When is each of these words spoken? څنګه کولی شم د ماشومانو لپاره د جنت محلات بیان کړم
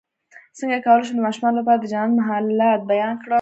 څنګه 0.57 0.77
کولی 0.85 1.03
شم 1.07 1.15
د 1.17 1.21
ماشومانو 1.27 1.59
لپاره 1.59 1.79
د 1.79 1.85
جنت 1.93 2.11
محلات 2.17 2.81
بیان 2.91 3.13
کړم 3.21 3.29